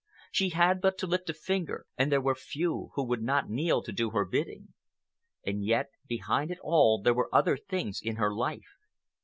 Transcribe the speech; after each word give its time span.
She 0.31 0.49
had 0.49 0.81
but 0.81 0.97
to 0.97 1.05
lift 1.05 1.29
a 1.29 1.33
finger 1.35 1.85
and 1.95 2.11
there 2.11 2.19
were 2.21 2.33
few 2.33 2.89
who 2.95 3.03
would 3.03 3.21
not 3.21 3.51
kneel 3.51 3.83
to 3.83 3.91
do 3.91 4.09
her 4.09 4.25
bidding. 4.25 4.69
And 5.45 5.63
yet, 5.63 5.91
behind 6.07 6.49
it 6.49 6.57
all 6.63 6.99
there 6.99 7.13
were 7.13 7.29
other 7.31 7.55
things 7.55 8.01
in 8.01 8.15
her 8.15 8.33
life. 8.33 8.77